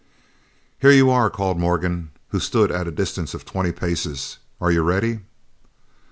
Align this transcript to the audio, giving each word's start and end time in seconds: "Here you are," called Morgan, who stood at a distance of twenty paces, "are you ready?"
"Here 0.79 0.89
you 0.89 1.11
are," 1.11 1.29
called 1.29 1.59
Morgan, 1.59 2.09
who 2.29 2.39
stood 2.39 2.71
at 2.71 2.87
a 2.87 2.91
distance 2.91 3.35
of 3.35 3.45
twenty 3.45 3.71
paces, 3.71 4.39
"are 4.59 4.71
you 4.71 4.81
ready?" 4.81 5.19